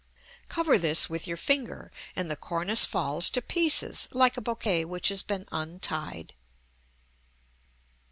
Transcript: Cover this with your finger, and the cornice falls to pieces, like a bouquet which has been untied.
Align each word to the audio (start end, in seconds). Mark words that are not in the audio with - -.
Cover 0.49 0.79
this 0.79 1.11
with 1.11 1.27
your 1.27 1.37
finger, 1.37 1.91
and 2.15 2.27
the 2.31 2.35
cornice 2.35 2.85
falls 2.85 3.29
to 3.29 3.39
pieces, 3.39 4.07
like 4.11 4.35
a 4.35 4.41
bouquet 4.41 4.83
which 4.83 5.09
has 5.09 5.21
been 5.21 5.45
untied. 5.51 6.33